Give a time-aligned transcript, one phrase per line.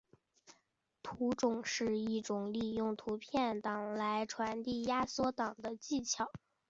[1.03, 6.31] 图种是一种利用图片档来传递压缩档的技巧。